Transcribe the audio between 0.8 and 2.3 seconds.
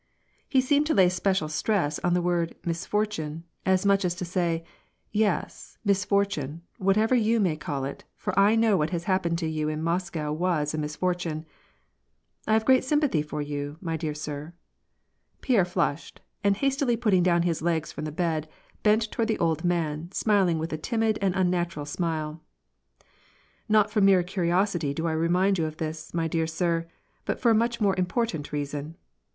to lay a special stress on the